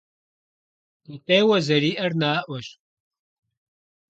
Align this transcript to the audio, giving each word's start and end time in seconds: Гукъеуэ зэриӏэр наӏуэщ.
Гукъеуэ 1.07 1.57
зэриӏэр 1.65 2.11
наӏуэщ. 2.19 2.67